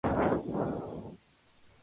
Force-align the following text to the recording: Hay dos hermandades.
Hay 0.03 0.11
dos 0.13 0.23
hermandades. 0.47 1.19